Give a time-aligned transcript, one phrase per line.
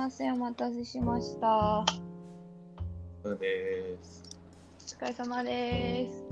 [0.00, 1.84] ません、お待たせしました。
[3.22, 4.38] そうです。
[4.98, 6.24] お疲れ様です。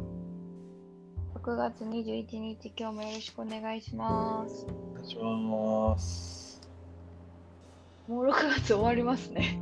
[1.35, 4.65] 6月21日、今日もよろしくお願いします。
[4.65, 6.63] お願いします。
[8.09, 9.61] もう6月終わりますね。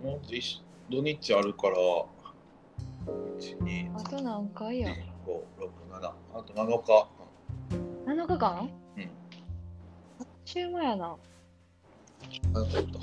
[0.00, 4.96] もう一土日あるから、1、2、あと何回や？4、5、
[5.58, 6.12] 6、7。
[6.34, 7.08] あと7日。
[8.06, 8.70] ?7 日間？
[8.96, 9.02] うん。
[10.20, 11.16] あっちゅう間やな。
[12.62, 13.00] あと。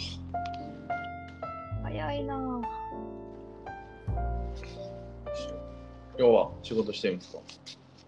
[1.83, 2.61] 早いなぁ。
[6.17, 7.39] 今日は仕事してるんですか？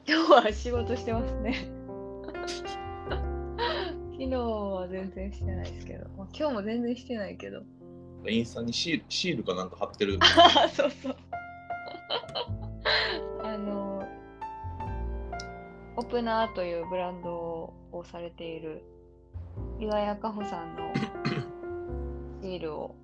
[0.07, 1.55] 今日は仕事してますね。
[4.17, 7.61] 昨日は全然してないですけど、まあ、今日も全然してないけど。
[8.27, 10.17] インスタにシールシールかなんか貼ってる。
[10.21, 11.15] あ そうそう。
[13.43, 14.03] あの、
[15.97, 18.83] オプナーというブランドをされている
[19.79, 20.91] 岩谷かほさんの
[22.41, 22.95] シールを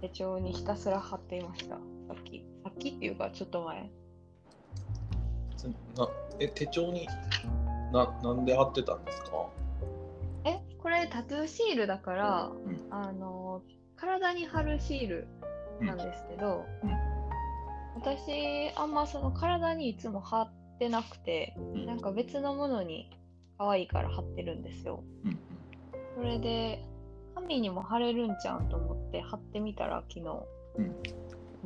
[0.00, 1.76] 手帳にひたすら貼っていました。
[1.76, 1.80] さ
[2.18, 2.44] っき。
[2.64, 3.90] さっきっていうか、ちょっと前。
[5.96, 7.06] なえ手帳に
[7.92, 9.46] ななんで貼ってたんですか？
[10.44, 12.52] え、これタトゥーシールだから、ん
[12.90, 13.62] あの、
[13.96, 15.28] 体に貼るシール
[15.80, 16.90] なんですけど、うん
[17.96, 23.10] 私、あんまその体にいつも貼ってなくて、うんなんか別のものに
[23.58, 25.04] 可愛いから貼ってるんですよ。
[25.24, 25.38] うん
[26.16, 26.82] それで、
[27.42, 30.46] 髪にも貼れるんちゃうんと思って貼ってみたら昨日、
[30.76, 30.94] うん。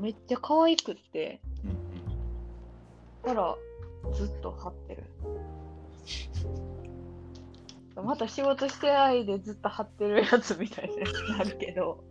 [0.03, 1.85] めっちゃ可愛くって、うん
[3.25, 3.57] から
[4.13, 5.05] ずっと貼ってる。
[8.03, 10.97] また仕事してないでずっと貼ってるやつみたいに
[11.39, 12.05] なるけど、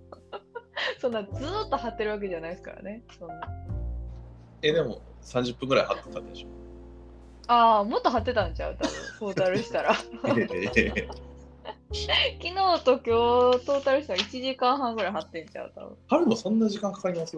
[0.99, 3.03] そんなずーっと貼ってるわけじゃないですからね。
[3.19, 3.41] そんな。
[4.61, 6.47] えでも30分ぐらい貼ってたでしょ。
[7.47, 8.77] ああ、もっと貼ってたんちゃう？
[8.79, 9.93] 多分、トータルしたら。
[12.05, 12.99] 昨ええ日と今
[13.59, 15.97] 日トータルしたら1時間半ぐらい貼ってんちゃう多分。
[16.07, 17.37] 貼るのそんな時間かかります？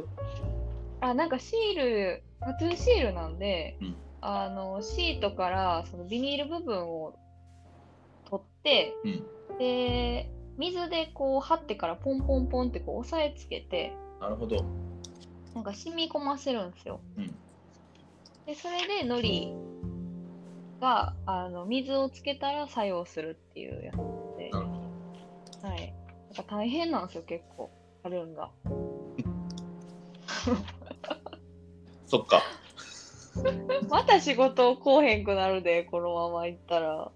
[1.01, 7.13] あ、なんかシール、タトゥーシールなんで、うんあの、シートからそのビニール部分を
[8.29, 14.63] 取って、うんで、水でこう貼ってからポンポンポンってこう押さえつけて、なるほど。
[15.53, 17.01] なんか染み込ませるんですよ。
[17.17, 17.35] うん
[18.45, 19.53] で、それで海苔
[20.79, 23.95] があの水をつけたら作用するっていうやつ。
[26.43, 27.69] 大変なんですよ、結構、
[28.03, 28.49] 貼るんが。
[32.07, 32.43] そっか。
[33.89, 37.11] また仕事こうへんくなるで、このまま行ったら。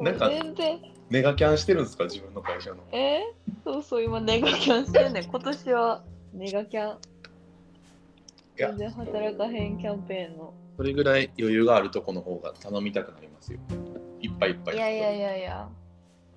[0.00, 2.76] なんか全然、ネガキャンしてるんですか自分の会社の。
[2.92, 3.22] え？
[3.64, 5.24] そうそう、今ネガキャンしてんねん。
[5.24, 6.98] 今年はネガキャン。
[8.56, 10.52] 全然働かへんキャンペーンの。
[10.76, 13.58] それぐらい余裕があるとこの方が頼みたくなりますよ。
[14.20, 14.76] いっぱいいっぱい。
[14.76, 15.68] いやいやいやいや、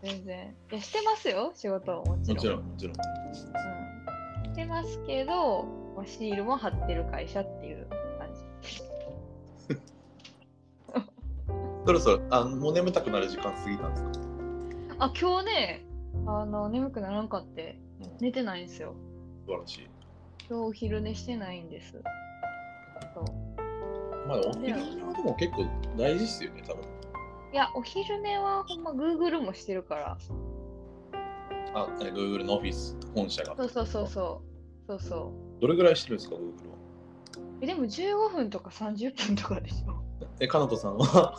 [0.03, 0.55] 全然。
[0.71, 2.35] いや、してますよ、仕事はもちろん。
[2.35, 2.95] もちろん、もちろん。
[2.95, 2.99] う
[3.31, 5.63] ん、してますけど、
[5.95, 8.41] まあ、シールも貼ってる会社っていう感じ。
[11.85, 14.03] そろそろ、あもう眠たくなる時間過ぎたんです
[14.99, 15.05] か？
[15.05, 15.85] あ、今日ね、
[16.27, 18.93] あの、眠くならんかって、うん寝てないんですよ。
[19.47, 19.89] 素晴らしい。
[20.49, 22.01] 今日お昼寝してないんです。
[23.13, 23.23] そう。
[24.27, 25.65] まあ、お昼寝はでも結構
[25.97, 26.83] 大事っすよね、多分。
[27.53, 30.17] いや、お昼寝はほんま Google もしてるから。
[31.73, 33.55] あ、え Google のオフィス、本社が。
[33.57, 34.41] そうそうそうそ
[34.87, 34.87] う。
[34.87, 35.61] そうそう。
[35.61, 36.77] どれぐらいしてるんですか、Google は？
[37.61, 40.01] えでも15分とか30分とかでしょ。
[40.39, 41.37] え、かなとさんは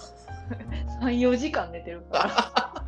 [1.01, 2.85] ？3、4時間寝てるから。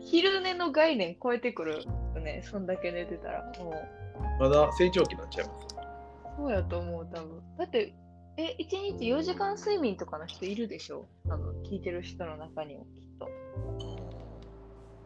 [0.00, 3.52] 昼寝の概念超えてくるよね、そんだけ寝てたら。
[3.58, 3.74] もう。
[4.40, 5.66] まだ成長期になっちゃいます。
[6.38, 7.42] そうやと思う、多分。
[7.58, 7.94] だって、
[8.36, 11.06] え、1日4時間睡眠とかの人いるでしょ？
[11.28, 13.28] 多分、聞いてる人の中にもきっと。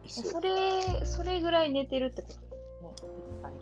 [0.07, 2.33] そそれ、それぐらい寝てるってこと？
[2.33, 3.53] ですね、絶対。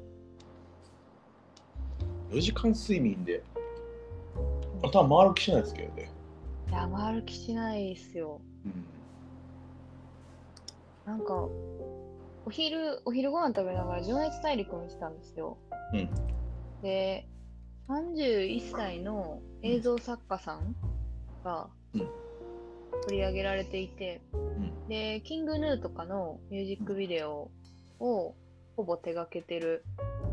[2.38, 3.44] 4時間睡眠で
[4.84, 6.12] 頭回る気しないですけどね。
[6.70, 8.42] いや、回る気しないっすよ。
[8.66, 8.86] うん。
[11.06, 11.34] なんか、
[12.46, 15.58] お昼、お昼ご飯食べながら情熱大陸見てたんですよ。
[15.94, 16.10] うん
[16.81, 17.28] で、
[17.89, 20.75] 31歳の映像作家さん
[21.44, 22.28] がうん
[23.07, 27.51] 取り上げられていて、んで、キングヌーとかのミュージックビデオ
[28.00, 28.36] を
[28.75, 29.86] ほぼ手掛けてる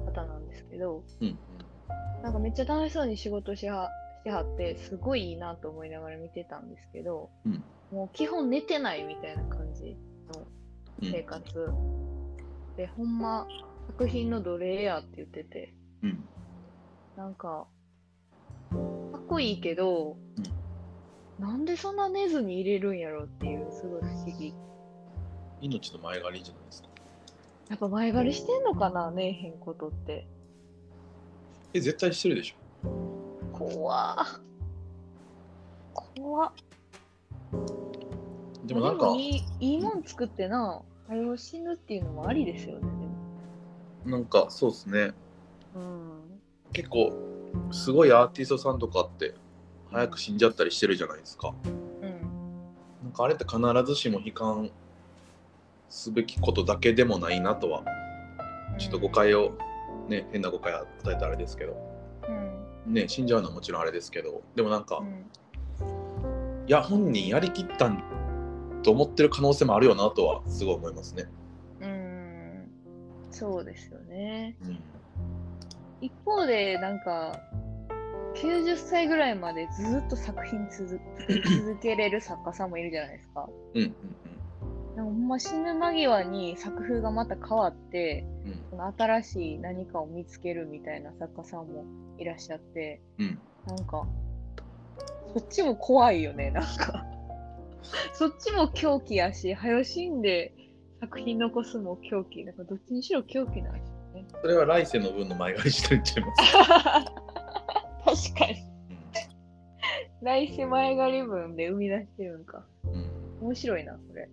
[0.06, 1.38] 方なんですけど、うん。
[2.22, 3.90] なんかめっちゃ楽しそうに仕事しは
[4.22, 9.96] してはって、すごいいいなと思いながら見てたんですけど、うんもう基本寝てないみたいな感じ
[10.32, 10.48] の
[11.02, 11.12] うん。
[11.12, 11.44] 生活、
[12.76, 13.46] で、ほんま
[13.86, 16.24] 作品の奴隷やって言ってて、うん。
[17.16, 17.66] なんか、
[18.70, 18.76] か
[19.18, 20.16] っこいいけど、
[21.38, 24.48] なんでそんな寝ずに入れるんやろっていう、すごい不思議。
[24.48, 24.54] い
[25.60, 26.88] 命の前借りじゃないですか。
[27.70, 30.26] やっぱ前借りしてんのかなねえへんことって。
[31.72, 32.56] え、絶対してるでしょ。
[33.52, 34.26] 怖っ。
[35.94, 36.52] 怖っ。
[38.66, 42.88] でもなんか、いいいいもん作ってな、早う死ぬっていうのもありですよね。
[44.04, 45.12] なんかそうですね。
[45.74, 46.13] うん。
[46.74, 47.12] 結構、
[47.70, 49.34] すごいアーティストさんとかって、
[49.90, 51.54] 早く死んじゃったりしてるじゃないですか。
[51.64, 51.68] う
[52.06, 52.20] ん。
[53.02, 54.70] なんかあれって必ずしも悲観
[55.88, 57.84] すべきことだけでもないなとは、
[58.78, 59.56] ちょっと誤解を、
[60.08, 61.76] ね、変な誤解与えたらあれですけど、
[62.86, 62.94] うん。
[62.94, 65.30] ね、死んじゃうのはもちろんあれですけど、でもなんか、うん。
[66.66, 68.02] いや、本人やりきったん
[68.82, 71.26] と思ってる可能性もあるよなとは、すごい思いますね。
[71.80, 72.68] うん。
[73.30, 74.56] そうですよね。
[74.62, 74.82] うん。
[76.04, 77.40] 一方で、なんか、
[78.34, 81.00] 90歳ぐらいまでずっと作品続
[81.64, 83.48] 続けれる作家さんもいるじゃないですか。
[83.74, 83.94] うんうん
[84.96, 91.84] なんかほんま死ぬ間際に作風がまた変わって、うんうんその新しい何かを見つけるみたいな作家さんも
[92.18, 94.06] いらっしゃって、うんなんか、
[95.32, 97.06] そっちも怖いよね、なんか。
[98.12, 100.52] そっちも狂気やし、早死んで
[101.00, 102.44] 作品残すも狂気。
[102.44, 103.93] なんかどっちにしろ狂気なんですよね。
[104.40, 106.36] それは来世の分の前借りしてるんちゃいま
[108.14, 108.30] す。
[108.32, 108.74] 確かに。
[110.22, 112.64] 来世前借り分で生み出してるんか。
[112.84, 113.46] うん。
[113.46, 114.28] 面白いな、それ。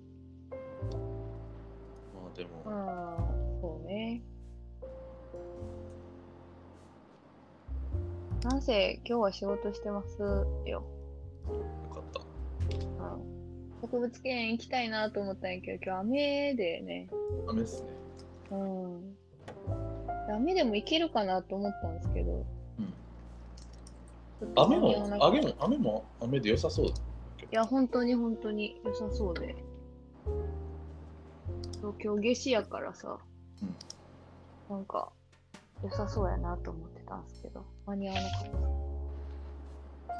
[2.13, 4.21] まあでも、ああ、そうね。
[8.43, 10.27] なんせ今日は仕事してますよ。
[10.65, 10.83] よ
[11.93, 12.21] かった。
[12.21, 13.31] うん
[13.81, 17.07] 植物園行きたいなと思ったんやけど、今日雨でね。
[17.47, 17.89] 雨っすね。
[18.51, 19.20] うん。
[20.35, 22.31] 雨でも行けるかなと思ったんですけど。
[22.31, 22.93] うん
[24.55, 26.93] 雨も雨も、雨も雨で良さそうだ。
[26.93, 26.97] い
[27.51, 29.55] や、本当に本当に良さそうで。
[31.79, 33.19] そう今日夏至やからさ、
[33.61, 33.75] うん
[34.75, 35.11] なんか
[35.83, 38.49] 良さそうやなと思ってたんですけど、間に合わなかった。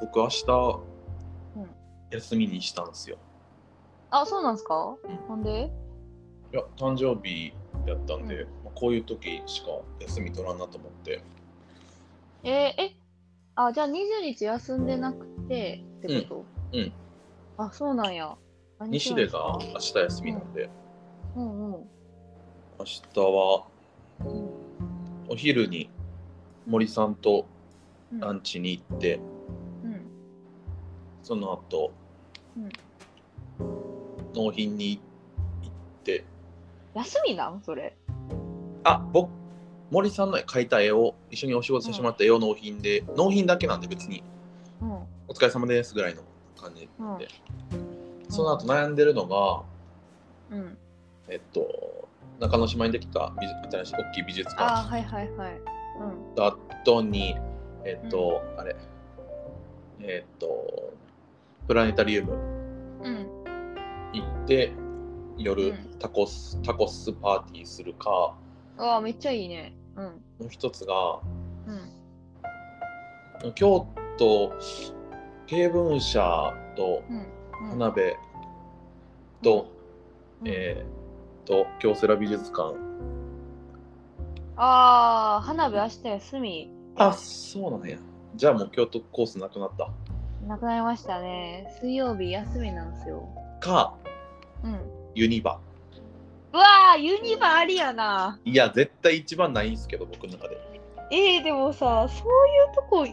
[0.02, 0.80] 僕明日、
[1.56, 1.66] うん
[2.10, 3.16] 休みにしたんですよ。
[4.10, 5.72] あ、そうなんすか、うんなんで？
[6.52, 7.54] いや、誕生日
[7.86, 9.68] やったんで、うまあこういう時しか
[10.00, 11.22] 休み取らんなと思って。
[12.44, 12.52] えー
[12.82, 12.96] え、
[13.54, 16.46] あ、じゃあ20日休んでなくてってこと？
[16.72, 16.92] うんうん。
[17.56, 18.36] あ、そうなんや。
[18.78, 20.68] 何西出が明日休みなんで、
[21.36, 21.90] うんうん。
[22.78, 23.66] 明日は
[24.20, 24.50] うん
[25.28, 25.88] お昼に
[26.66, 27.46] 森さんと
[28.12, 28.20] うん。
[28.20, 29.20] ランチに行って、
[29.84, 30.06] うん。
[31.22, 31.94] その後、
[32.56, 32.68] うん。
[34.34, 35.00] 納品に
[35.62, 35.72] 行っ
[36.02, 36.24] て、
[36.94, 37.62] 休みなん？
[37.64, 37.96] それ。
[38.84, 39.30] あ僕
[39.90, 44.22] 森さんの描いた絵を一緒にお仕事させてもらった絵を納品で、納品だけなんで別に
[44.80, 44.92] うん。
[45.28, 46.22] お疲れ様ですぐらいの
[46.60, 47.28] 感じうんで、
[48.28, 49.62] その後悩んでるのが
[50.50, 50.78] うん。
[51.28, 52.08] えっと
[52.40, 53.32] 中之島にできた
[53.70, 55.60] 新しい大きい美術あ、館はいはいはい。
[56.90, 57.10] うん。
[57.10, 57.36] に
[57.84, 58.74] えっと、あれ
[60.00, 60.92] えっと
[61.68, 62.32] プラネタリウム
[63.02, 63.26] うん。
[64.12, 64.72] 行って
[65.38, 68.34] 夜、うんタコスタコスパーティーするか
[68.78, 69.74] ああ、めっちゃいいね。
[69.96, 70.04] うん。
[70.04, 70.12] も
[70.46, 71.20] う一つが
[73.44, 73.52] うん。
[73.54, 73.86] 京
[74.18, 74.52] 都
[75.46, 77.16] 経文社とうん。
[77.16, 77.26] うん
[77.78, 78.16] 花火
[79.42, 79.68] と、
[80.40, 82.74] うんえー、と京セラ美術館
[84.56, 86.70] ああ、花火明日休み。
[86.96, 87.98] あそうなんや
[88.34, 89.88] じゃあもう京都コースなくなった
[90.46, 91.72] なくなりましたね。
[91.80, 93.28] 水曜日休みなんですよ。
[93.60, 93.94] か
[94.64, 95.01] うん。
[95.14, 95.60] ユニバ
[96.52, 96.64] うわ
[96.94, 98.38] あ、ユニバありやな。
[98.44, 100.58] いや絶対一番ないんすけど僕の中で
[101.10, 102.28] えー、でもさ、そうい
[102.72, 103.06] うとこ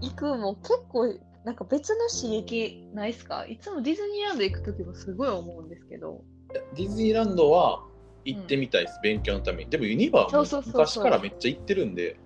[0.00, 3.46] 行くも結構、なんか別の刺激ないっすか？
[3.46, 6.22] いつもディズニーランド行くときもすごい思うんですけど。
[6.74, 7.84] ディズニーランドは
[8.24, 12.16] 行ってみたいです、勉強のためにでもユニバは昔からめっちゃ行ってるんで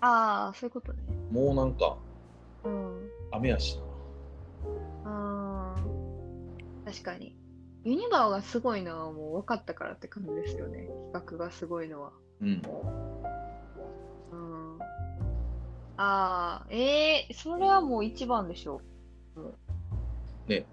[0.00, 1.02] ああ、そういうことね。
[1.30, 1.96] もうなんか
[2.64, 3.08] うん。
[3.32, 3.82] 雨やしな
[5.04, 7.34] あー確かに。
[7.84, 10.88] ユニバーがすごいのはもう分かったからって感じですよね。
[11.12, 12.12] 企画がすごいのは。
[12.40, 12.62] うん
[14.30, 14.78] うん。
[15.96, 18.80] ああ、ええそれはもう一番でしょ
[19.36, 19.40] う。
[19.40, 19.54] うん
[20.46, 20.66] ね。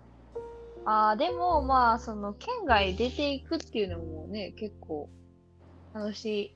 [0.85, 5.09] ああ、でもまあ、その県外出ていくっていうのもね、結構
[5.93, 6.55] 楽し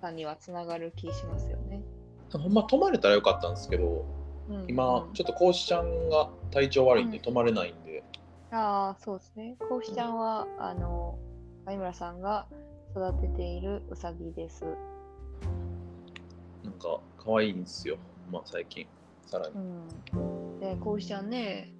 [0.00, 1.82] さにはつながる気しますよね。
[2.32, 4.04] ほんま泊まれたらよかったんですけど
[4.48, 7.87] うん、今うんちょっとこうしちゃんが体調悪いんでうん泊まれないんで、
[8.50, 9.56] ああ、そうですね。
[9.68, 11.18] こうしちゃんは、あの、
[11.68, 12.46] 有村さんが
[12.92, 14.64] 育てているうさぎです。
[16.64, 17.98] なんか可愛いんですよ、
[18.30, 18.86] まあ、最近
[19.26, 19.54] さらに
[20.14, 20.60] うん。
[20.60, 21.72] で、こうしちゃんね、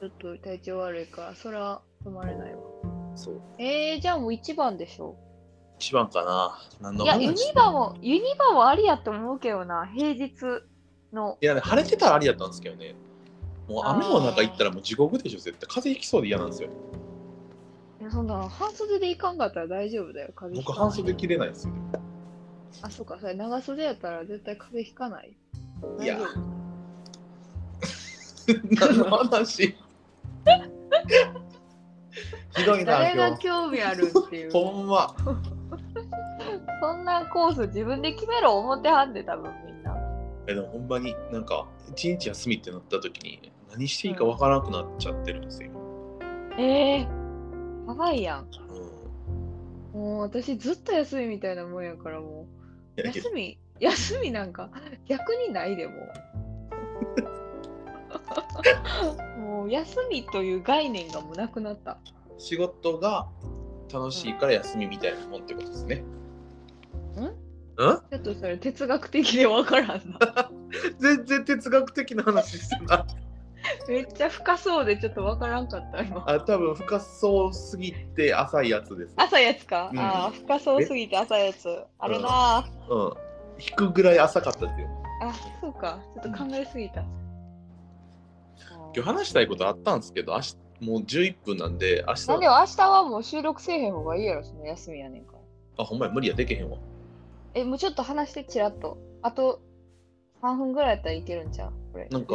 [0.00, 2.60] ちょっと体調悪いから、そら止まれないわ。
[3.16, 3.40] そう。
[3.58, 5.16] えー、じゃあもう一番でしょ。
[5.78, 6.58] 一番かな。
[6.80, 10.34] 何のいや、ユニ話バも、ユニバもありやと思うけどな、平日
[11.12, 11.38] の。
[11.40, 12.94] いや、ね、晴れてたらありやったんですけどね。
[13.68, 15.68] もう雨の中行ったらもう地獄でしょ、絶対。
[15.68, 16.70] 風邪ひきそうで嫌なんですよ。
[18.00, 21.74] いや、そんな、半袖でいかんかったら大丈夫だよ、風邪ひ僕、半袖着れないですよ。
[22.82, 25.36] あ、そうか、それ長袖やったら絶対風邪ひかない。
[26.00, 26.18] いや
[28.80, 29.76] 何の話？
[32.56, 33.36] ひどいな、誰が。
[33.36, 34.50] 興味あるっていう。
[34.52, 35.14] ほんま。
[36.80, 39.94] そんなコース自分で決めろ思ってはんで、多分みんな。
[40.46, 45.70] えでもほんまになんか一日休みってなった時に何していいかわからなくなっちゃってるんですよ。
[46.58, 48.40] ええー、やばいやん。
[48.40, 48.48] うん
[50.00, 52.46] もう私ずっと休みみたいなもんやからも
[52.96, 53.00] う。
[53.00, 54.70] 休み、休みなんか
[55.06, 55.94] 逆にないでも
[59.36, 59.40] う。
[59.40, 61.98] もう休みという概念がもうなくなった。
[62.36, 63.28] 仕事が
[63.92, 66.04] 楽しいから休みみたいなもんってことですね。
[67.16, 67.20] ん？
[67.76, 68.00] うん？
[68.10, 70.50] ちょっとそれ哲学的でわからんな。
[71.00, 73.27] 全然哲学的な話してない。
[73.88, 76.24] めっちゃ深そうでちょっとわからんかった今。
[76.26, 79.14] あ多分深そうすぎて浅いやつです。
[79.16, 81.68] 朝やつか、うんああ、深そうすぎて朝やつ。
[81.98, 83.12] あるなー、うん。
[83.60, 84.88] 引くぐらい浅かったですよ。
[85.22, 85.98] あ、そうか。
[86.22, 87.02] ちょっと考えすぎた。
[87.02, 95.38] 今日話したいことあったんですけど、明日もう11分なんで、明日で明日はもう収録せえへん方がいいやろ、その休みやねんから。
[95.78, 96.78] あ、ほんまや無理やでけへんわ。
[97.54, 98.96] え、もうちょっと話してちらっと。
[99.22, 99.60] あと
[100.42, 101.72] 3分ぐらいやったらいけるんちゃう？
[101.92, 102.06] これ。
[102.10, 102.34] なんか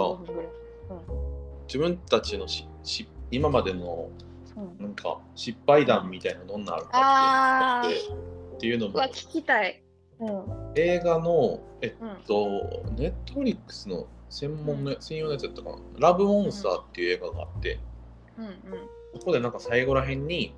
[0.90, 1.64] 15分ぐらい。
[1.68, 4.10] 自分たちのしし今までの
[4.56, 4.64] うん。
[4.64, 8.24] うん、なんか失敗談みたいなのどんなあるかあっていうのって
[8.56, 9.84] っていうのも聞きたい。
[10.20, 10.74] うん。
[10.76, 12.24] 映画のえっうん。
[12.26, 17.80] とネットフリックスの専門の、専用のやつやったかな「ラブモンスター」っていう映画があって、
[18.38, 18.62] うん。
[19.20, 20.56] そこでなんか最後らへんに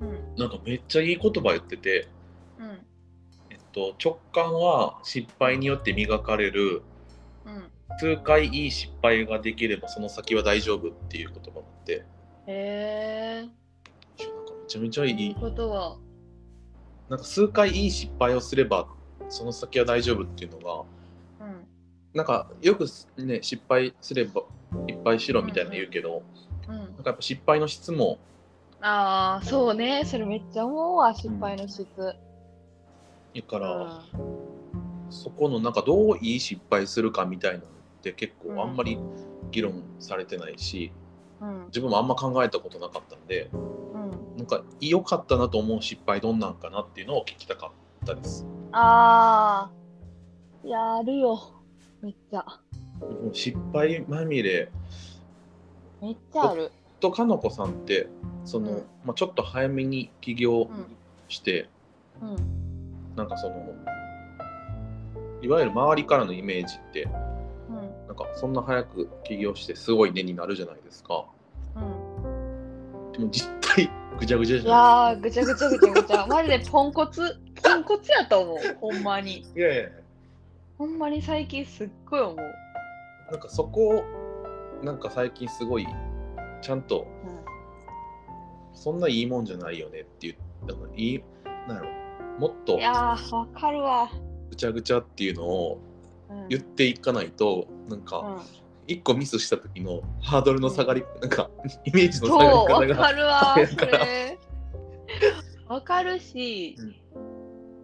[0.00, 0.08] うん。
[0.08, 0.34] うん。
[0.36, 2.08] なんかめっちゃいい言葉言ってて、
[2.58, 2.86] うん。
[3.50, 6.82] えっと、直感は失敗によって磨かれる
[7.44, 7.70] うん。
[7.98, 12.04] 数回いい失敗ができればその先は大丈夫っていう言葉があって
[12.46, 13.48] へえ
[14.18, 15.96] なんかめちゃめちゃいいことは。
[17.08, 18.86] なんか数回いい失敗をすれば
[19.30, 21.66] その先は大丈夫っていうのがうん。
[22.14, 22.84] なんかよく
[23.16, 24.42] ね失敗すれば
[24.86, 26.22] いっぱいしろみたいな言うけど、
[26.68, 26.86] うんなん。
[26.88, 28.18] かやっぱ失敗の質も
[28.80, 30.04] ああ、そうね。
[30.04, 31.84] それめっちゃ思うわ、失敗の質。
[33.34, 34.28] いいから、うん
[35.10, 37.64] そこのなんかどういい失敗するかみたいなの
[37.98, 38.98] って結うん構あんまり
[39.50, 40.92] 議論されてないし、
[41.40, 41.66] うん。
[41.66, 44.36] 自分もあんま考えたことなかったんでうん。
[44.36, 47.72] なんか良かったなと思う失敗どんなんかなっていうのを聞きたか
[48.04, 48.46] ったです。
[48.72, 50.66] ああ。
[50.66, 51.38] いや、あるよ。
[52.02, 52.44] めっちゃ。
[53.00, 54.70] もう失敗まみれ
[56.00, 56.70] めっちゃある。
[57.00, 58.08] とかのこさんって
[58.44, 60.86] その、うんまあ、ちょっと早めに起業うん。
[61.28, 61.68] して、
[62.22, 62.36] うん。
[63.16, 63.54] なんかその
[65.42, 67.08] いわゆる周りからのイメージって
[68.18, 71.24] かそんな早く起業してすごい根になるじゃないですか
[71.76, 73.12] うん。
[73.12, 76.26] でも実態ぐちゃぐちゃいじゃやー、ぐちゃぐちゃぐちゃぐちゃ。
[76.26, 77.22] マジでポンコツ、
[77.62, 78.58] ポンコツやと思う。
[78.80, 79.42] ほんまに。
[79.42, 79.88] ないいやいや
[80.76, 82.36] ほんまに最近すっごい思う。
[83.30, 84.04] なんかそこを
[84.82, 85.86] なんか最近すごい
[86.62, 87.06] ちゃんと
[88.74, 91.22] そんないいもんじゃないよねっていうなんかいい
[91.66, 91.88] なんやろ
[92.38, 94.08] もっといやー、わかるわ。
[94.50, 95.80] ぐちゃぐちゃっていうのを
[96.30, 96.48] うん。
[96.48, 98.40] 言っていかないとなんかうん。
[98.88, 101.50] 一個ミスした時のハードルの下がり、なんか
[101.84, 104.38] イメージの下がわり方がかるわ、 それ。
[105.68, 106.96] わかるし、うん。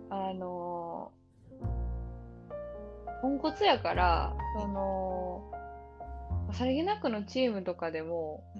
[0.08, 5.52] あのー、ポンコツやから、その、
[6.52, 8.58] さりげなくのチームとかでも、う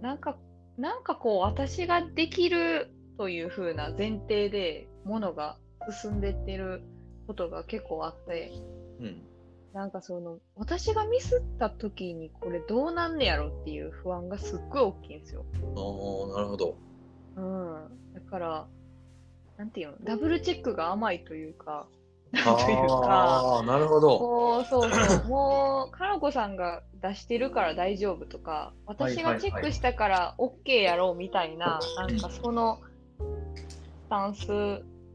[0.00, 0.02] ん。
[0.02, 0.36] なんか、
[0.76, 5.56] なんかこう、私ができるという風な前提で、ものが
[6.02, 6.82] 進んでってる
[7.26, 8.52] ことが結構あって、
[9.00, 9.27] うん
[9.72, 15.44] なんかその、私がミスった時にこれどうなんねやろっていう不安がすっごい大きいんですよ。
[15.54, 16.76] ああなるほど。
[17.36, 18.14] うん。
[18.14, 18.66] だから、
[19.56, 21.86] なんていうの、ダブルチェックが甘いというか、
[22.30, 24.18] なんあというか、あーなるほど。
[24.18, 32.80] こう、そうそう、もう、かのこさんが出してるから大丈夫とか、私がチェックしたから OK やろうみたいな、なんかその
[33.18, 34.46] スタンス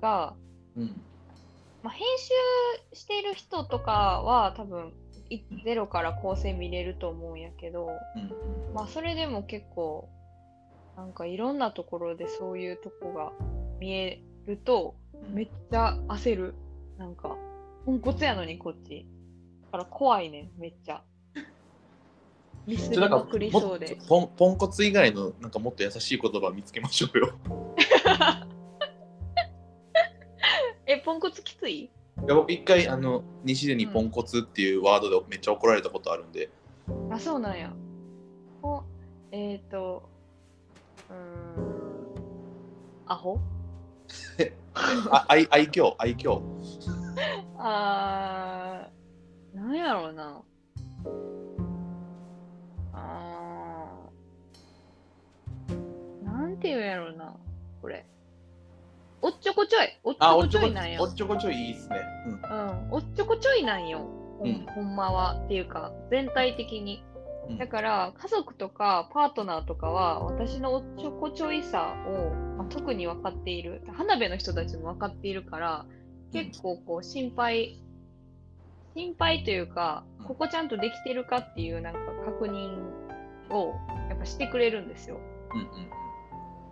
[0.01, 0.35] が、
[0.75, 1.01] うん
[1.83, 4.93] まあ、編集している人とかは多分、
[5.29, 10.09] いゼロから構成見れると思うんやけど、うんまあそれでも結構
[10.95, 13.31] なんかいろんなところでそういうとこが
[13.79, 16.55] 見えるとうんめっちゃ焦る
[16.97, 17.35] なんか
[17.85, 19.07] ポンコツやのにこっち
[19.63, 21.03] だから怖いねんめっちゃ
[22.65, 24.05] ミスりまくりそうでと。
[24.05, 27.33] ポンポンコツ以外のなんかもっと優しい言葉見つけましょうよ。
[30.93, 31.79] え、ポンコツきつい？
[31.83, 31.89] い
[32.27, 36.51] や僕一回あの西出にポンコツっていうワードでめっちゃ怒られたことあるんで、
[37.09, 37.73] あ、そうなんや。
[38.61, 38.83] お、
[39.31, 40.09] えっ、ー、と、
[41.09, 41.19] うーん、
[43.07, 43.39] アホ？
[44.75, 46.41] あ愛愛嬌愛嬌
[47.57, 50.41] あー、なんやろうな。
[52.93, 57.35] あー、なんていうんやろうな、
[57.81, 58.05] これ。
[59.23, 61.01] おっちょこちょい、おっちょこちょいなんや。
[61.01, 61.95] おっちょこちょいいいっすね。
[62.27, 63.99] うんうん、おっちょこちょいなんよ、
[64.39, 65.41] ほんうんほんまは。
[65.45, 67.03] っていうか、全体的に。
[67.49, 73.81] うんだから、家族とかパートナーとかは、私のおっちょこちょいさを、まあ、特に分かっている。
[73.93, 75.85] 花火の人たちも分かっているから、
[76.31, 77.79] 結構こう、心配、
[78.95, 82.77] 心配というかうん、ここちゃんとできてるかっていうなんか確認
[83.53, 83.75] を、
[84.09, 85.17] やっぱしてくれるんですよ。
[85.53, 85.67] うんうん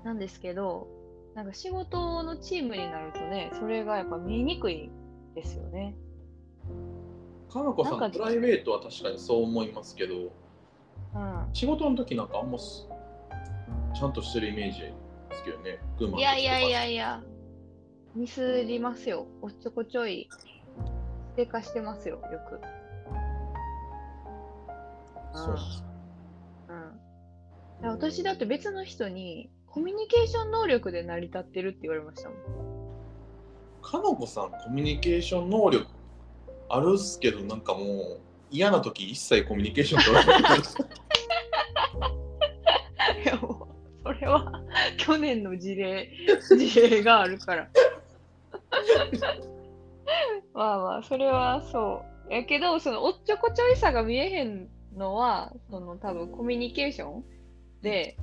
[0.03, 0.87] なんですけど、
[1.35, 4.89] なんか仕事のチームになるとね、それがやっぱ見えにくい
[5.35, 5.95] ですよね。
[7.51, 10.15] かなこさなんかんプライベートは確かにそう思いますけど
[11.15, 11.49] うん。
[11.53, 12.87] 仕事の時なんかあんます
[13.93, 14.93] ちゃんとしてるイメージで
[15.35, 15.79] すけどね
[16.17, 17.21] いやいやいやいや、
[18.15, 19.27] ミスりますよ。
[19.41, 20.29] おっちょこちょい、
[21.35, 22.59] 低下してますよ、よく。
[25.37, 25.83] そうです
[27.81, 27.89] うん。
[27.89, 32.37] 私だって別の人に、コミュニケーション能力で成り立ってるって言われましたもん。
[33.81, 35.87] かなこさんコミュニケーション能力
[36.69, 38.19] あるっすけどなんかもう
[38.51, 40.59] 嫌な時一切コミュニケーション取らない
[43.23, 43.67] いやも
[44.03, 44.61] う、それは
[44.97, 46.11] 去年の事例、
[46.57, 47.69] 事例があるから。
[50.53, 52.33] まあまあ、それはそう。
[52.33, 57.23] やけど、そのおっちょこちょいさが見えへんのは、その多分コミュニケーション
[57.81, 58.17] で、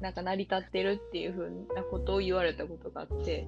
[0.00, 3.46] なんか成り立ってるっていうふうなことを言われたことがあって。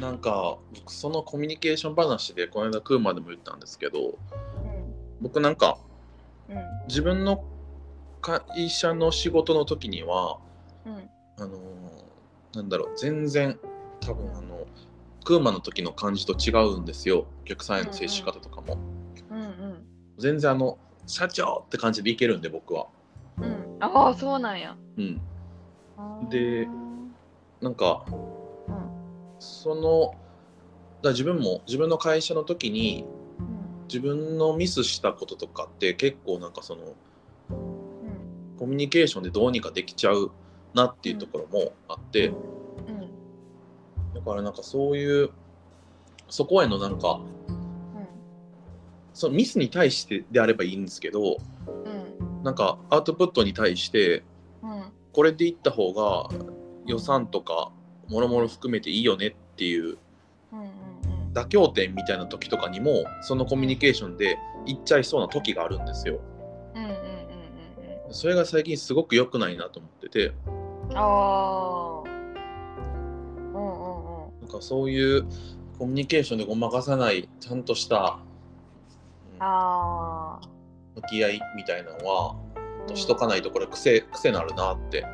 [0.00, 4.18] なんか僕そのコミュニケーション話でこの間クーマでも言ったんですけど
[5.20, 5.78] 僕なんか
[6.48, 6.58] うん。
[6.88, 7.44] 自分の
[8.20, 10.38] 会社の仕事の時には
[10.84, 10.94] うん。
[10.96, 11.10] うん。
[11.38, 13.58] あのーなんだろう全然
[14.00, 14.66] 多分あの
[15.24, 18.78] クーマの時の感じと違うんですよお客さんへの接し方とかも、
[19.30, 19.86] うんうん。
[20.18, 22.86] 全然あの社長って感じでいけるんで僕は
[23.38, 23.76] うん。
[23.80, 24.76] ああ、そうなんや。
[24.96, 25.20] うん
[26.28, 26.68] で
[27.60, 28.16] なんかうん。
[29.38, 30.14] その
[31.02, 33.04] だ自分も自分の会社の時に
[33.38, 33.86] うん。
[33.86, 38.56] 自分のミスしたこととかって結構なんかそのうん。
[38.58, 40.32] コミュニケーションでどうにかできちゃう
[40.74, 42.32] なっていうところもあって、
[44.14, 45.30] だからなんかそういう
[46.28, 47.20] そこへのなんか
[49.14, 51.38] そのミスに対してであればいいんですけど
[51.84, 52.42] うん。
[52.42, 54.24] なんかアウトプットに対して。
[55.16, 56.28] これでいった方が
[56.84, 57.72] 予算とか
[58.06, 59.96] もろもろ含めていいよねっていう。
[61.32, 66.20] 妥協点みたいな時とかにもそのコミュニケーションで言っちゃいそうな時があるんですよ。
[68.10, 70.32] それが最近すごく良くないなと思ってて
[70.94, 72.08] ああ。
[72.08, 74.40] うんうんうん。
[74.42, 75.26] なんかそういう
[75.78, 78.18] コミュニケーションでごまかさないちゃんとした
[79.34, 80.48] うんああ。
[80.94, 82.36] 向き合いみたいなのは
[82.94, 85.04] しとかないとこれ癖癖なるなって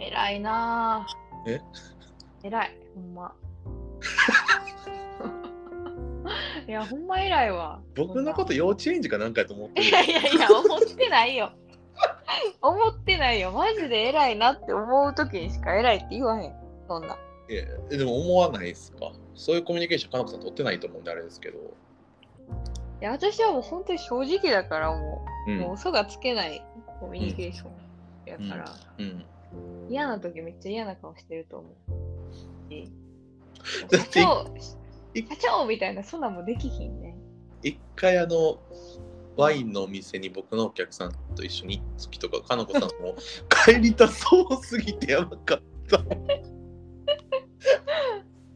[0.00, 1.50] 偉いなぁ。
[1.50, 1.60] え？
[2.42, 3.32] 偉い、ほんま。
[6.66, 7.80] いや、ほんま偉いわ。
[7.94, 11.52] 僕のこと幼稚園児かなんかやと思ってるいやいやいや、思ってないよ。
[12.62, 13.52] 思ってないよ。
[13.52, 16.54] マジで偉いなって思うときにしか偉いって言わへん。
[16.88, 17.16] そんな。
[17.48, 19.12] いやえでも思わないですか？
[19.34, 21.62] そういうコミュニケーションかなこさん取ってないと思うんであれですけど、い
[23.00, 26.64] や、私はもう本当に正直だから、もう、うんもう嘘がつけない
[27.04, 27.70] コミュニケーション
[28.24, 29.24] やから、うん、
[29.90, 32.34] 嫌な時めっちゃ嫌な顔してると思う
[32.70, 32.90] し。
[33.90, 34.54] 社長、
[35.14, 37.14] い社長みたいな、そんなんもできひんね。
[37.62, 38.58] 一回あの
[39.36, 43.16] ワインのお店に僕のお客さんと一緒に行った時とかかなこさんも
[43.66, 45.98] 帰りたそうすぎてやばかった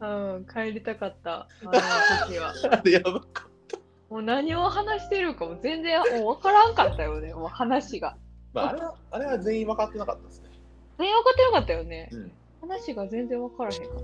[0.01, 1.47] うん、帰りたかった。
[1.65, 2.53] あの時は。
[2.85, 3.77] やばかった
[4.09, 8.17] もう何を話してるかも全然もう分からんかったよね、もう話が。
[8.53, 10.49] まあ、あれはあれは全員分かってなかったですね、
[10.97, 12.09] 全然分かってなかったよね。
[12.11, 12.31] うん、
[12.61, 13.97] 話が全然分からへんかっ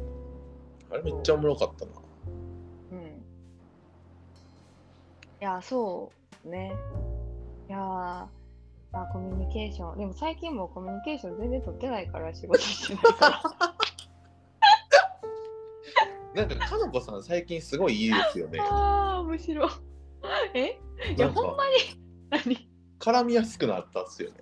[0.89, 0.95] た。
[0.95, 1.91] あれめっちゃおもろかったな
[2.91, 2.99] うん。
[3.01, 3.13] い
[5.39, 6.11] や、そ
[6.45, 6.73] うね。
[7.67, 8.29] いやー、ま
[8.93, 9.97] あ、コミュニケーション。
[9.97, 13.41] でも最近もコミュニケーション全然取ってないから、仕事してないから。
[16.35, 19.69] なんかかなこさん最近すごいいいですよねああ、面白い。
[20.53, 20.81] え？
[21.15, 21.75] いや、ほんまに、
[22.29, 22.69] 何？
[23.05, 24.37] 絡みやすくなったっすよね。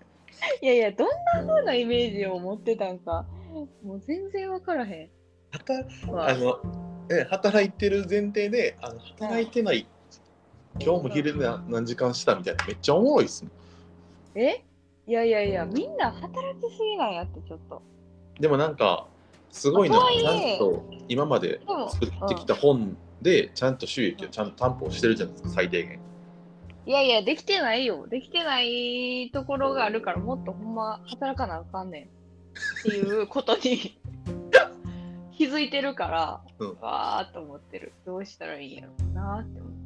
[0.61, 3.25] いやいや、どんな風なイメージを持ってたんか、
[3.83, 5.09] もう全然分からへ
[5.51, 6.27] 働んわ。
[6.29, 6.59] あの
[7.11, 9.87] え働いてる前提であの働いてない、
[10.79, 13.53] 今日も昼で何時間したみたいなめっちゃおもろいっすもん。
[14.39, 14.63] え？
[15.05, 17.81] いやいやいや、みんな働きすぎなんやって、ちょっと。
[18.39, 19.05] でもなんか
[19.51, 25.99] すごいなちゃんと今まで作ってきた本でちゃんと収益をちゃんと担保してるじゃないですか最低限。
[26.85, 28.07] いやいや、できてないよ。
[28.07, 32.03] できてないところがあるから、もっとほんま働かなあかんねん。
[32.03, 32.07] っ
[32.83, 33.97] ていうことに
[35.37, 37.93] 気づいてるから、うんわーっと思ってる。
[38.05, 39.77] どうしたらいいんやろうなーって思って。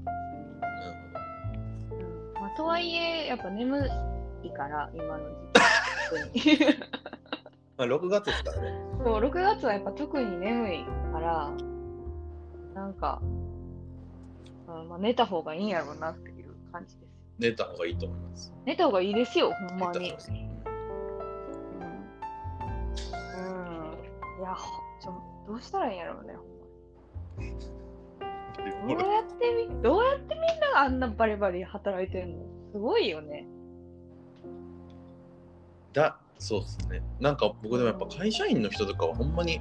[1.92, 3.90] うんまあ、とはいえ、やっぱ眠
[4.44, 5.24] いから、今の
[6.34, 6.60] 時期。
[7.78, 8.80] まあ、6月ですからね。
[9.04, 11.52] そう、6月はやっぱ特に眠いから、
[12.74, 13.22] なんか、
[14.68, 16.37] うんまあ、寝た方がいいんやろうなって
[16.72, 17.10] 感じです。
[17.40, 18.54] 寝た方がいいと思います。
[18.66, 20.04] 寝た方がいいですよ、ほんまにうん。
[20.04, 20.08] うん。
[24.40, 25.14] いや、ほちょ
[25.48, 26.42] どうしたらいいんやろうね、ほ
[28.88, 32.36] んまどうやってみ、どうやってみんなあんなバリバリ働いてるの？
[32.74, 33.46] すごいよね。
[35.94, 37.04] だそうですね。
[37.20, 39.60] なんか僕でもやっぱ会社員の人とかはほんまに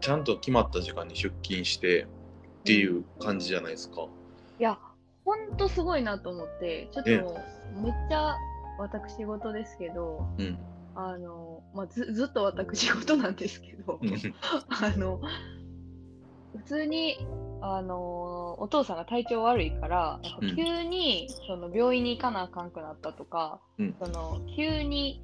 [0.00, 2.06] ちゃんと決まった時間に出勤してっ
[2.64, 4.06] ていう感じじゃないですか。
[4.58, 4.78] いや、
[5.26, 7.16] ほんとすごいなと思って、ちょっとえ
[7.82, 8.36] めっちゃ
[8.78, 10.58] 私事ですけど、うん。
[10.94, 14.08] あの、まあ、ずずっと私事なんですけど、うん。
[14.70, 15.20] あの、
[16.56, 17.18] 普通に、
[17.60, 20.20] あの、お父さんが体調悪いから、
[20.54, 23.96] 急に、その病院に行かなあかんくなったとか、うん。
[23.98, 25.20] その急に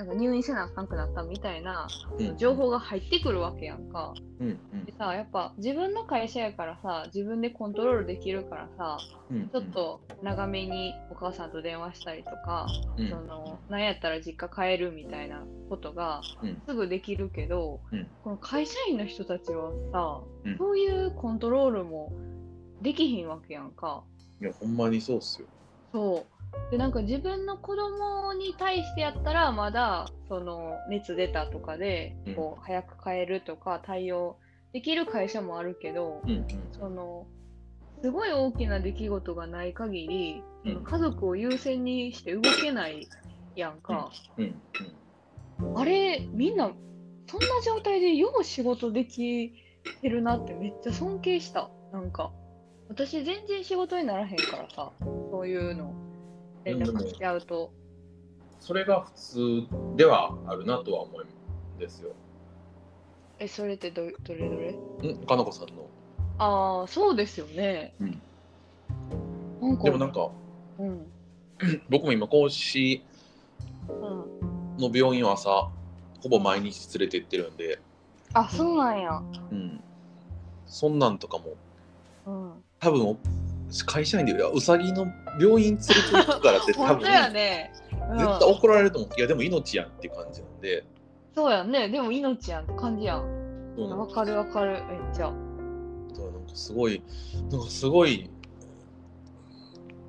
[0.00, 1.86] なんか入院せなあかんくなったみたいな、
[2.18, 2.38] うん。
[2.38, 4.14] 情報が入ってくるわけやんか。
[4.40, 8.96] うんでさ、やっぱ自分の会社やからさ、自分でコントロールできるからさ、
[9.30, 9.50] うん。
[9.50, 13.10] ちょっと長めにお母さんと電話したりとか、うん。
[13.10, 16.62] そのなんやったら実家帰るみたいなことがうん。
[16.66, 18.08] すぐできるけど、うん。
[18.24, 20.56] この会社員の人たちはさ、うん。
[20.56, 22.10] そういうコントロールも
[22.80, 24.02] できひんわけやんか。
[24.40, 25.48] いやほんまにそうっすよ。
[25.92, 26.39] そう
[26.70, 32.34] でなんか自分の子供に対してやったらまだその熱出たとかでうん。
[32.34, 34.38] こう早く帰るとか対応
[34.72, 36.46] できる会社もあるけど、うん
[36.78, 37.26] その
[38.02, 40.84] すごい大きな出来事がない限り、うん。
[40.84, 43.08] 家族を優先にして動けない
[43.54, 44.62] やんか、うん。
[45.58, 45.78] うん。
[45.78, 46.70] あれみんな
[47.26, 49.52] そんな状態でよう仕事でき
[50.00, 51.68] てるなってめっちゃ尊敬した。
[51.92, 52.32] なんか
[52.88, 54.92] 私全然仕事にならへんからさ
[55.30, 55.92] そういうの
[56.64, 57.72] 連絡しちゃうと。
[58.60, 59.38] それが普通
[59.96, 62.10] ではあるなとは思うんですよ。
[63.38, 64.72] えそれってどどれどれ？
[65.12, 65.88] んかなこさんの。
[66.38, 67.94] ああそうですよね。
[68.00, 68.22] うん。
[69.82, 70.30] でもなんか
[70.78, 71.06] うん。
[71.90, 73.04] 僕も今講師
[73.88, 75.70] うんの病院を朝
[76.20, 77.78] ほぼ毎日連れて行ってるんで、
[78.32, 79.22] あそうなんや。
[79.50, 79.80] うん、
[80.66, 81.56] そんなんとかも
[82.26, 82.64] うん。
[82.78, 83.18] 多分
[83.86, 85.06] 会社員でうさぎの
[85.38, 87.72] 病院連れて行くからって 多分ね、
[88.10, 89.10] うん、絶対怒られると思う。
[89.16, 90.84] いやでも命やんっていう感じなんで。
[91.34, 91.88] そうやんね。
[91.88, 93.40] でも命やんって感じやん。
[93.78, 94.72] わかるわかる。
[94.72, 94.80] めっ
[95.14, 95.30] ちゃ。
[95.30, 97.02] なんかすごい
[97.50, 98.28] なんかすごい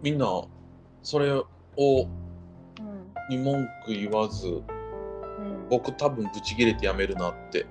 [0.02, 0.26] みんな
[1.04, 1.46] それを
[1.78, 2.08] うん
[3.30, 4.64] に文句言わずうん。
[5.70, 7.66] 僕多分ブチ切れてやめるなって。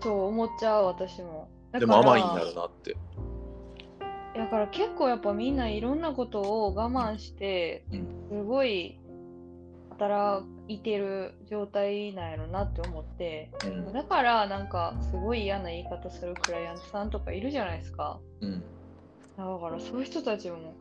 [0.00, 1.48] そう思っちゃう私も。
[1.72, 2.96] だでも甘いになるなって
[4.38, 8.06] だから結構やっぱみんないろんなことを我慢してうん。
[8.30, 9.00] すごい
[9.90, 13.92] 働いてる状態なんやろなって思ってうん。
[13.92, 18.20] だからなんかすごい嫌な言い方するクライアントさんとかいるじゃないですか。
[18.40, 18.60] うん。
[19.36, 20.76] だからそういう人たちも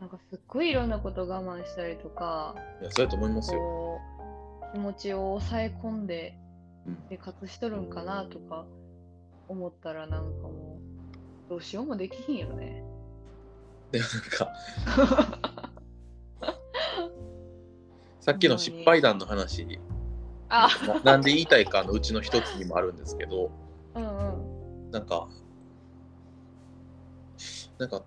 [0.00, 4.00] なんかすっごいいろんなこと我慢したりとかいやそうやと思いますよ、
[4.72, 6.36] 気持ちを抑え込んで
[6.86, 7.04] うん。
[7.08, 8.66] 生活しとるんかなとか
[9.48, 10.80] 思ったらなんかも
[11.46, 12.84] うどうしようもできひんよね。
[13.90, 14.52] でなんか。
[18.20, 19.78] さっきの失敗談の話。
[20.48, 20.68] あ。
[20.86, 23.50] ななんで言いたいかのうちの一つにもあるんですけど。
[23.94, 24.90] うんうん。
[24.90, 25.28] なんか。
[27.78, 28.02] なんか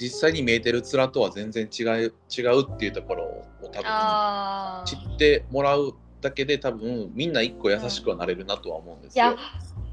[0.00, 9.26] 実際に見えてる面とは全然違う違うっていうところを多分あ知ーってもらうだけで多分みんな一個優しくはなれるなとは思うんですよ。
[9.26, 9.36] いや。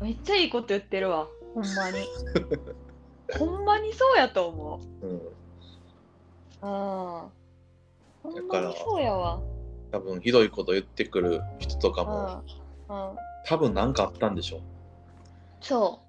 [0.02, 2.08] めっちゃいいこと言ってるわほんまに
[3.38, 5.06] ほんまにそうやと思う。
[5.06, 5.22] うん、
[6.62, 7.30] ああ
[8.24, 8.36] ほん。
[8.36, 8.64] だから。
[8.64, 9.42] まにそうやわ。
[9.92, 12.44] 多分ひどいこと言ってくる人とかも。
[12.90, 13.10] うん。
[13.10, 13.16] うん。
[13.46, 14.62] 多分何かあったんでしょ
[15.62, 16.02] そ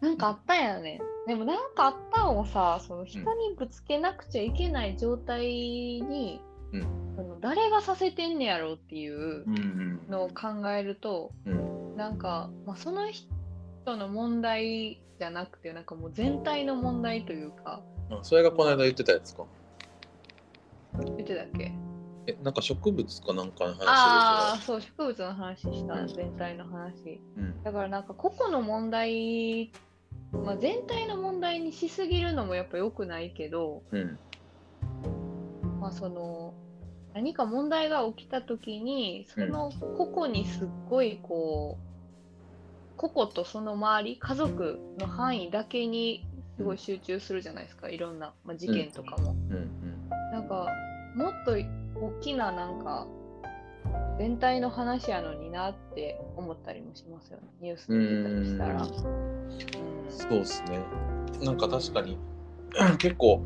[0.00, 0.04] う。
[0.04, 1.00] なんかあったんやね。
[1.26, 6.40] でもなんかあったんをさその人にぶつけなくちゃいけない状態に
[6.72, 6.76] う。
[6.76, 6.86] うん。
[7.16, 10.00] その誰がさせてんねやろっていううん。
[10.08, 11.96] のを考えると、うん。
[11.96, 13.33] なんか、まあ、その人
[13.96, 17.82] の問題じゃなくてなんかもう全体の問題というか。
[18.10, 19.44] あそれがこの間言ってたやつか。
[21.04, 21.72] 言ってたっけ？
[22.26, 27.20] えなんか植物かなんかの話ああそう植物の話した全体の話。
[27.36, 27.62] うん。
[27.62, 29.70] だからなんか個々の問題、
[30.32, 34.18] まあ、全体の問題にしすぎるのもやっぱ良くないけど、うん。
[35.80, 36.54] まあ、その
[37.12, 41.93] 何か問題が起きた時にその個々にすっごいこう
[42.96, 46.26] 個々とその周り家族の範囲だけに
[46.56, 49.32] すごい集中するじゃないですかいろんな、まあ、事件とかも。
[49.32, 49.56] うん。
[49.56, 50.08] うん。
[50.32, 50.68] なんか
[51.16, 53.06] もっと大きななんか
[54.18, 57.48] 全体の話やのになって思ったりもしますよね。
[57.60, 58.82] ニュースで見てたりしたら。
[58.82, 58.90] うん。
[60.08, 60.80] そうっすね。
[61.42, 62.16] なんか確かに
[62.98, 63.42] 結構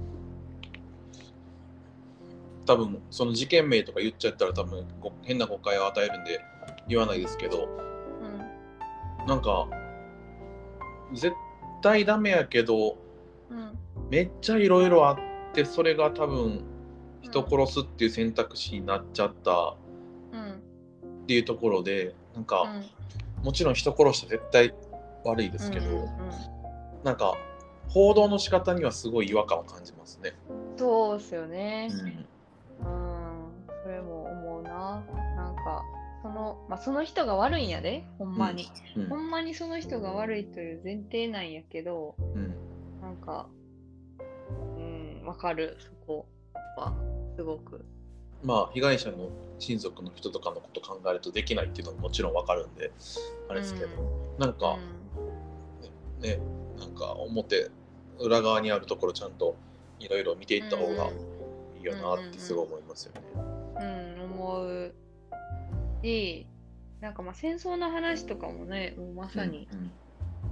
[2.67, 6.41] 多分その事件名とか言っちゃったら多分ご変な誤解を与えるんで
[6.87, 7.67] 言わないですけど
[9.29, 9.69] なんか
[11.13, 11.33] 絶
[11.83, 12.97] 対ダメやけど
[13.51, 13.79] うんうん
[14.11, 15.19] めっちゃいろいろあっ
[15.53, 16.65] てそれが多分
[17.21, 19.77] 人殺すっていう選択肢になっちゃった
[20.33, 20.51] うん
[21.25, 22.85] っていうところでなんか、うん
[23.45, 24.75] もちろん人殺したら絶対
[25.23, 26.09] 悪いですけど、うんうんうん
[27.05, 27.35] なんか
[27.89, 30.35] 報道の仕方にはすごい違和感を感じますね。
[30.77, 31.89] そうっすよね。
[31.91, 32.27] うんうん、
[33.85, 35.03] それも思うな。
[35.37, 35.85] なんか
[36.23, 38.69] そのまあその人が悪いんやで、ほんまに。
[38.97, 39.09] うん。
[39.09, 42.55] ほんまにその人が悪いという前提なんやけど、うん。
[43.01, 43.49] なんか、
[44.77, 46.27] うん、わかる、そこ
[46.77, 46.95] は、
[47.37, 47.85] すごく。
[48.43, 52.93] まあ被害者の親族の人とかのこと考えるとできないっていうのももちろんわかるんで
[53.49, 53.89] あれですけど、
[54.39, 54.79] なんか
[56.21, 56.39] ね
[56.79, 57.71] なんか表
[58.21, 59.57] 裏側にあるところちゃんと
[59.99, 61.11] いろいろ見ていった方が
[61.77, 63.21] いいよなってすごい思いますよね。
[63.77, 64.95] うん、うん、思う
[66.03, 66.47] し、
[67.01, 69.93] なんかまあ戦争の話とかもね、もうまさに、うんうん。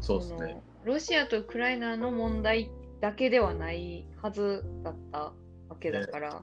[0.00, 0.62] そうですね。
[0.84, 5.32] ロシアとウクライナの問題だけではないはずだったわ
[5.80, 6.42] けだから、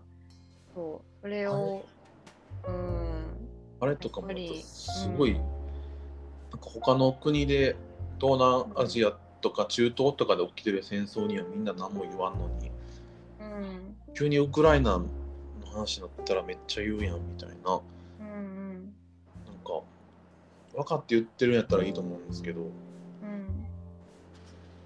[0.75, 1.85] そうそれを、
[2.67, 3.47] うん、
[3.79, 4.27] あれとかも
[4.63, 5.49] すごい、なんか
[6.61, 7.75] 他の国で
[8.19, 12.71] 東南アジアとか中東とかで起きてる戦争にはみんな何も言わんのに
[13.39, 15.07] うん、急にウクライナの
[15.71, 17.81] 話になったらめっちゃ言うやんみたいな
[20.73, 22.62] 分かって言ってるんやったらいいと思うんですけど。
[22.62, 22.65] う
[23.25, 23.65] ん、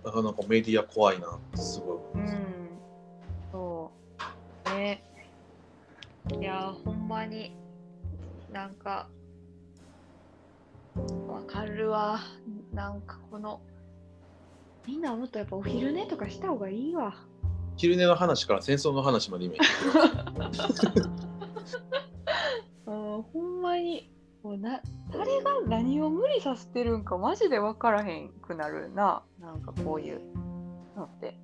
[0.04, 2.40] なかなかメディア怖いなってすごい思ういます、ん、
[3.52, 3.92] そ
[4.66, 5.04] う、ね。
[6.40, 7.56] いやー、ほんまに、
[8.52, 9.08] なんか、
[11.28, 12.20] わかるわ。
[12.74, 13.62] なんかこの、
[14.86, 17.16] みんなもっとやっぱお昼寝とかした方がいいわ。
[17.78, 21.02] 昼寝の話から戦争の話まで今言って
[22.86, 24.10] ほんまに、
[24.48, 24.82] もうな
[25.12, 29.22] 誰が何を無理させてるんかマジで分からへんくなるな。
[29.42, 30.22] なんかこういう
[30.96, 31.38] のって。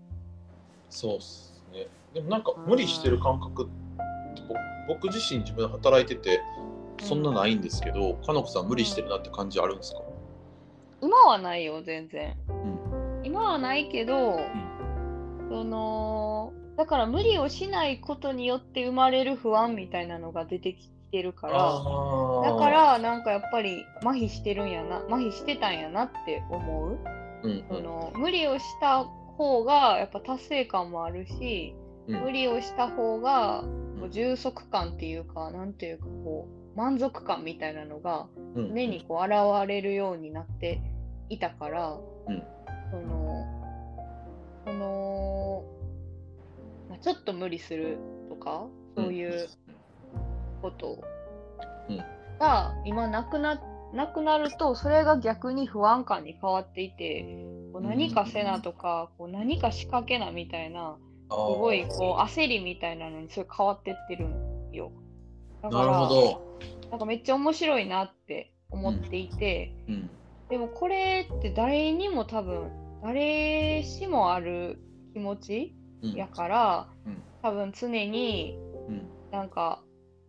[0.89, 3.67] そうっすねでもなんか無理してる感覚っ
[4.35, 4.43] て
[4.87, 6.39] 僕僕自身自分で働いてて
[7.01, 10.01] そんなないんですけど、かのこさん無理してるなって感じあるんですか、
[11.01, 12.37] 今はないよ、全然。
[12.47, 14.39] うん今はないけど、
[15.49, 26.97] その、だから無理をしないことによって生まれる不安みたいなのが出てきてるから、だからなんかやっぱり麻痺してるんやな、麻痺してたんやなって思う。
[27.43, 27.65] うんうん。
[27.69, 31.75] その無理をした方がやっぱ達成感もあるし、
[32.07, 32.21] うん。
[32.23, 33.63] 無理をした方が
[33.99, 38.73] こう充足感っていうか、なんていうかこう満足感みたいなのがうん。
[38.73, 40.81] 目にこう現れるようになって
[41.29, 41.91] いたから、
[42.27, 42.43] うん。
[42.89, 43.45] その
[44.65, 45.63] その、
[46.89, 47.99] まあ、ちょっと無理する
[48.29, 49.47] とかそういう
[50.63, 51.03] こと
[51.89, 51.97] うん。
[52.39, 53.61] が今なくな
[53.93, 57.21] なくなるとそれが逆に不安感に変わっていて
[57.71, 60.95] こう何かせなとか、こう何か仕掛けなみたいな
[61.29, 64.91] すすごいこう焦りみたいなのにそれ変わってってるんよ。
[65.61, 66.57] だかなるらほど、
[66.91, 70.09] なんかめっちゃ面白いなって思っていて、うん。
[70.49, 72.71] でもこれって誰にも多分
[73.03, 74.79] 誰しもある
[75.13, 77.21] 気持ちうんやから、うん。
[77.41, 79.07] 多分常にうん。
[79.31, 79.81] なんか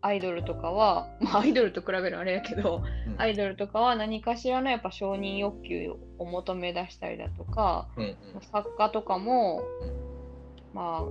[0.04, 3.14] アイドルとかは、 まあ、アイドルと比べるのあれやけど、うん。
[3.16, 8.16] アイドルとかは何かしらのやっぱ承認欲求を求め出したりだとか、うんうん。
[8.52, 10.74] 作家とかも、うん。
[10.74, 11.04] まあ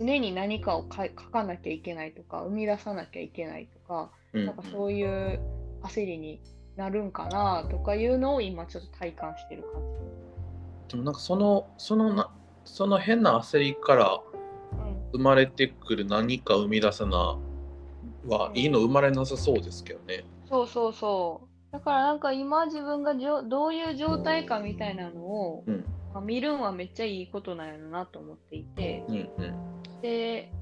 [0.00, 4.46] 常に何かをか書かなきゃいけないとか生み出さなきゃいけないとか、うん。
[4.46, 5.40] なんかそういう
[5.82, 6.40] 焦りに
[6.74, 9.82] なるんかなとかいうのを今ちょっと体感してる感
[10.88, 12.28] でもなんかそのそのな
[12.64, 14.78] その変な焦りからじ。
[14.78, 15.10] うん。
[15.12, 17.38] 生まれてくる何か生み出さな
[18.26, 20.24] はいいの生まれなさそうですけどね。
[20.48, 21.72] そうそうそう。
[21.72, 30.52] だからなんか今自分がじょどういう状態かみたいなのを、うんまあ見るんはめっちゃいいことなんやろなと思っていて、うんうんで、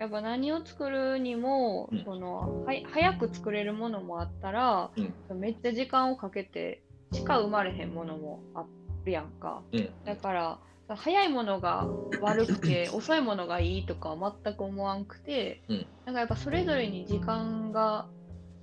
[0.00, 8.64] やっぱ何を作るにも、うんそのは早く作れるものもあったら、うんめっちゃ時間をかけてしか生まれへんものもあ
[9.04, 9.62] るやんか。
[9.72, 11.88] うんだから早いものが
[12.20, 15.86] 悪くて遅いものがいいとかは全く思わんくて、うん。
[16.04, 18.06] なんかやっぱそれぞれに時間が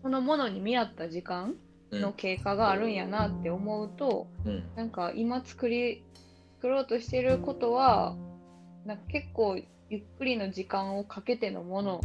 [0.04, 1.56] そのものに見合った時間
[1.92, 2.02] うん。
[2.02, 4.64] の経過があるんやなって思うとうん。
[4.76, 6.06] なんか今作り
[6.56, 8.16] 作ろうとしてることは
[8.86, 9.58] なんか結構
[9.90, 12.02] ゆっくりの時間をかけてのもの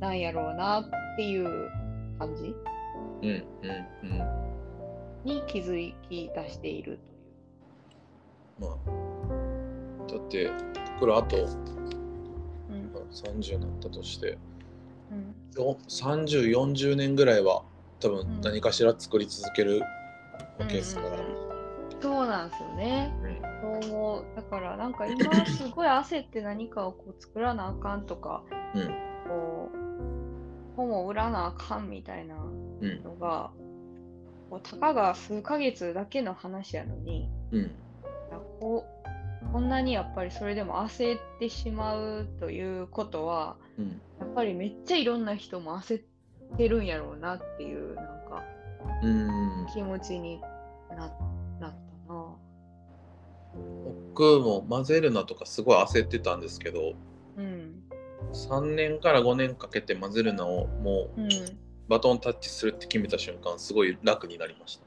[0.00, 1.70] なんやろうなっていう
[2.18, 2.54] 感じ
[3.22, 3.44] うん。
[3.62, 4.10] うん。
[4.10, 5.24] うん。
[5.24, 5.76] に気づ
[6.08, 6.98] き出している
[8.58, 9.11] まあ
[10.12, 10.50] だって
[11.00, 11.40] これあとう。
[11.40, 14.38] うん30になったとして
[15.10, 17.62] うんよ3040年ぐらいは
[18.00, 19.80] 多うん分何かしら作り続ける
[20.58, 21.08] わけですから。
[21.08, 21.52] うんうんうん
[22.00, 23.14] そうなんですよね。
[23.22, 23.28] う
[23.78, 24.24] んそう思う。
[24.34, 28.42] だからなんか今すごい焦って何かをこう作らなあかんとか、
[28.74, 28.88] うん
[29.28, 29.76] こう
[30.76, 32.34] 本を売らなあかんみたいな
[32.80, 33.52] うんのが、
[34.50, 37.70] こうたかが数ヶ月だけの話やのに、うん
[38.58, 39.01] こう
[39.50, 46.02] こんなにやっぱりそれでも焦ってしまうということは、うんやっぱりめっちゃいろんな人も焦っ
[46.56, 48.44] てるんやろうなっていうなんか
[49.02, 50.40] うん気持ちに
[50.90, 51.74] ななっ
[52.06, 52.36] たな。
[54.14, 56.94] 僕も混ぜるなとかすごい焦ってたんですけど
[57.36, 57.82] うん。
[58.32, 61.28] 3年から5年かけて混ぜるなをもううん。
[61.88, 64.86] バトンタッチするって決めた瞬間すごい楽になりました。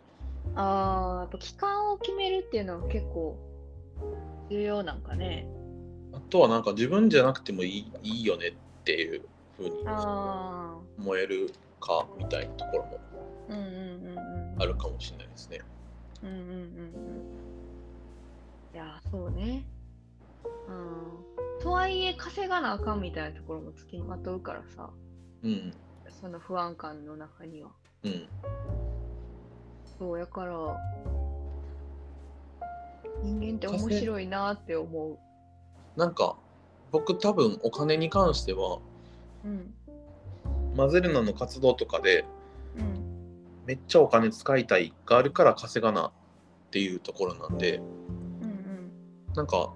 [0.55, 3.37] ああ、やっぱ期間を決めるっていうのは結構
[4.49, 5.47] 重要なんかね。
[6.13, 8.53] あとはなんか自分じゃなくてもいいいいよねっ
[8.83, 9.27] ていう
[9.57, 12.99] 風にああ、思えるかみたいなところも
[13.49, 13.69] うんうんう
[14.13, 14.17] ん
[14.53, 14.61] うん。
[14.61, 15.59] あるかもしれないですね。
[16.23, 17.35] うんうんうんうん。
[18.73, 19.65] いや、そうね。
[20.67, 21.61] うん。
[21.61, 24.91] とはいえ、稼がなあかんみたいなところもつきまとうからさ、
[25.43, 25.71] うん
[26.09, 27.71] その不安感の中には。
[28.03, 28.29] うん
[29.97, 30.55] そうやから、
[33.25, 35.17] 人間って面白いなって思う。
[35.97, 36.37] なんか
[36.91, 38.79] 僕多分お金に関しては
[39.43, 39.73] うん。
[40.75, 42.25] 混ぜるなの活動とかで
[42.77, 43.65] うん。
[43.65, 46.11] めっちゃお金使いたいがあるから稼がなっ
[46.69, 47.85] ていうところなんでうん
[48.43, 49.33] うん。
[49.33, 49.73] なんか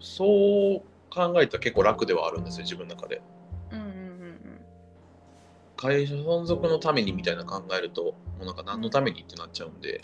[0.00, 0.82] そう
[1.14, 3.22] 考えたら結構楽ではあるんですよ自分の中で
[3.70, 4.60] うんうんうん
[5.76, 10.00] 会社存続のためにみたいな考えるともうなんか何のためにってなっちゃうんで、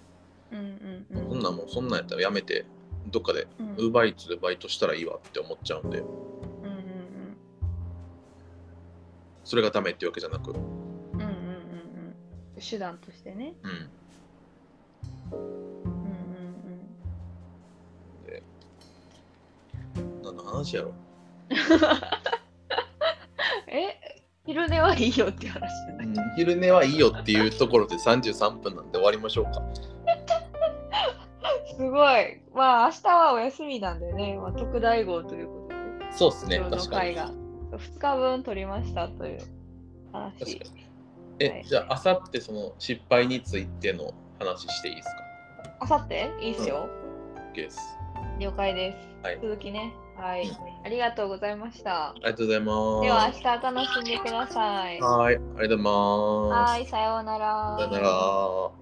[0.51, 0.59] うん。
[0.59, 1.42] うんうんうん。
[1.42, 2.64] そんなんもうそんなんやったらやめて
[3.11, 7.37] どっかでうんウーバーイーツでバイトしたらいいわって思っちゃうんでうんうん
[9.44, 12.14] それがダメっていうわけじゃなくうんうんうんうん
[12.61, 13.55] 手段としてね。
[13.62, 13.74] うんう
[15.37, 15.44] んう
[18.24, 18.42] んで
[20.22, 20.88] 何の話やろ？
[20.88, 20.96] うん。
[23.68, 23.96] え？
[24.44, 29.62] 昼寝はいいよって話じゃない、うん昼寝はいいよっていうところで33分なんで終わりましょうか。
[31.79, 32.41] すごい。
[32.55, 36.88] まあ明日はお休みなんでね、まあ、特大号ということで、そうですね、確かに。
[36.88, 37.31] 回が
[37.73, 39.38] 2日分取りましたという
[40.12, 40.61] 話。
[41.38, 45.12] え、はいじゃあ、あさってその失敗についての話していいですか？
[45.81, 46.88] あさっていいっすよ。
[47.53, 47.79] ?OK です。
[48.41, 49.09] 了解です。
[49.23, 49.93] はい続きね。
[50.17, 50.57] はいうん。
[50.85, 52.09] ありがとうございました。
[52.09, 53.03] ありがとうございます。
[53.03, 55.01] では明日楽しんでください。
[55.01, 56.71] はい、ありがとうございます。
[56.73, 57.77] はい、さようなら。
[57.79, 58.78] さよなら。